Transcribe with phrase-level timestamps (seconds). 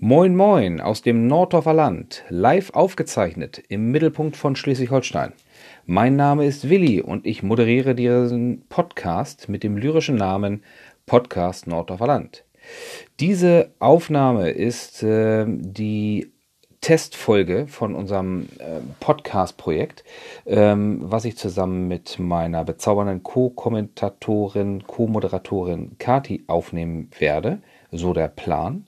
[0.00, 5.32] Moin Moin aus dem Nordorfer Land, live aufgezeichnet im Mittelpunkt von Schleswig-Holstein.
[5.86, 10.62] Mein Name ist Willi und ich moderiere diesen Podcast mit dem lyrischen Namen
[11.04, 12.44] Podcast Nordorfer Land.
[13.18, 16.30] Diese Aufnahme ist äh, die
[16.80, 20.04] Testfolge von unserem äh, Podcast-Projekt,
[20.46, 27.58] ähm, was ich zusammen mit meiner bezaubernden Co-Kommentatorin, Co-Moderatorin Kati aufnehmen werde.
[27.90, 28.84] So der Plan.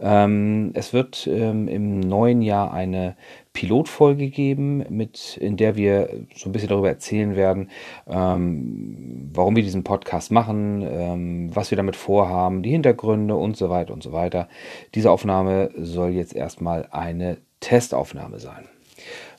[0.00, 3.16] Ähm, es wird ähm, im neuen Jahr eine
[3.52, 7.70] Pilotfolge geben, mit, in der wir so ein bisschen darüber erzählen werden,
[8.06, 13.70] ähm, warum wir diesen Podcast machen, ähm, was wir damit vorhaben, die Hintergründe und so
[13.70, 14.48] weiter und so weiter.
[14.94, 18.68] Diese Aufnahme soll jetzt erstmal eine Testaufnahme sein.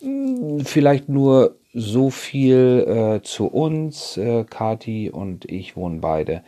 [0.00, 4.16] Hm, vielleicht nur so viel äh, zu uns.
[4.16, 6.42] Äh, Kati und ich wohnen beide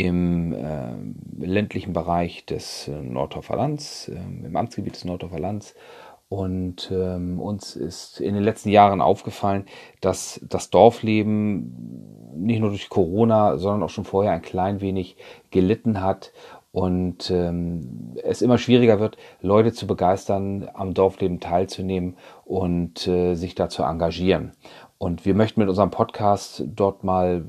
[0.00, 5.74] im äh, ländlichen Bereich des äh, Nordorfer Lands, äh, im Amtsgebiet des Nordorfer Lands.
[6.30, 9.66] Und ähm, uns ist in den letzten Jahren aufgefallen,
[10.00, 15.16] dass das Dorfleben nicht nur durch Corona, sondern auch schon vorher ein klein wenig
[15.50, 16.32] gelitten hat
[16.72, 23.56] und ähm, es immer schwieriger wird, Leute zu begeistern, am Dorfleben teilzunehmen und äh, sich
[23.56, 24.52] da zu engagieren.
[24.98, 27.44] Und wir möchten mit unserem Podcast dort mal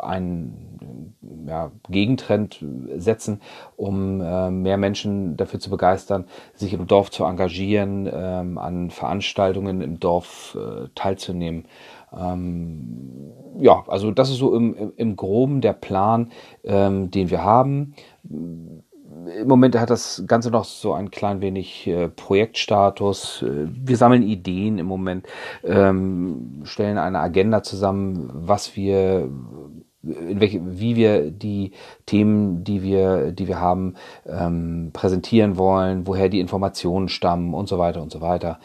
[0.00, 0.78] einen
[1.46, 2.64] ja, Gegentrend
[2.96, 3.40] setzen,
[3.76, 9.80] um äh, mehr Menschen dafür zu begeistern, sich im Dorf zu engagieren, ähm, an Veranstaltungen
[9.80, 11.66] im Dorf äh, teilzunehmen.
[12.16, 16.30] Ähm, ja, also das ist so im, im Groben der Plan,
[16.64, 17.94] ähm, den wir haben
[19.40, 23.42] im Moment hat das Ganze noch so ein klein wenig äh, Projektstatus.
[23.42, 25.26] Äh, wir sammeln Ideen im Moment,
[25.64, 29.28] ähm, stellen eine Agenda zusammen, was wir
[30.02, 31.72] in welche, wie wir die
[32.06, 33.94] Themen, die wir, die wir haben,
[34.26, 38.58] ähm, präsentieren wollen, woher die Informationen stammen und so weiter und so weiter.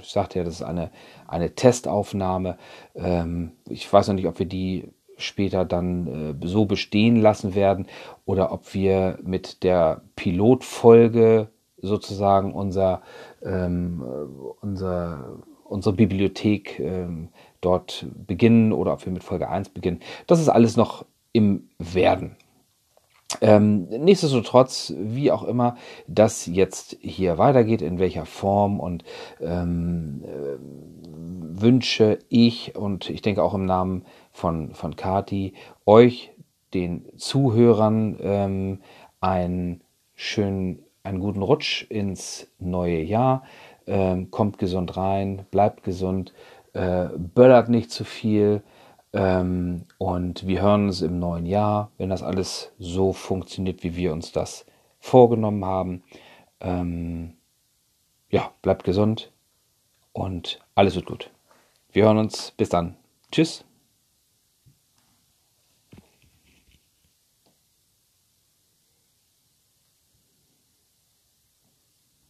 [0.00, 0.92] Ich sagte ja, das ist eine,
[1.26, 2.56] eine Testaufnahme.
[2.94, 7.86] Ähm, ich weiß noch nicht, ob wir die später dann äh, so bestehen lassen werden
[8.24, 11.48] oder ob wir mit der Pilotfolge
[11.78, 13.02] sozusagen unser,
[13.42, 14.02] ähm,
[14.60, 17.28] unser, unsere Bibliothek ähm,
[17.60, 20.00] dort beginnen oder ob wir mit Folge 1 beginnen.
[20.26, 22.36] Das ist alles noch im Werden.
[23.40, 29.04] Ähm, nichtsdestotrotz, wie auch immer, das jetzt hier weitergeht, in welcher Form und
[29.40, 35.54] ähm, äh, wünsche ich und ich denke auch im Namen von, von Kati,
[35.86, 36.32] euch,
[36.74, 38.80] den Zuhörern, ähm,
[39.20, 39.80] einen
[40.14, 43.44] schönen, einen guten Rutsch ins neue Jahr.
[43.86, 46.32] Ähm, kommt gesund rein, bleibt gesund,
[46.72, 48.62] äh, böllert nicht zu viel.
[49.14, 54.12] Ähm, und wir hören uns im neuen Jahr, wenn das alles so funktioniert, wie wir
[54.12, 54.66] uns das
[54.98, 56.02] vorgenommen haben.
[56.60, 57.34] Ähm,
[58.28, 59.30] ja, bleibt gesund
[60.12, 61.30] und alles wird gut.
[61.92, 62.52] Wir hören uns.
[62.56, 62.96] Bis dann.
[63.30, 63.64] Tschüss.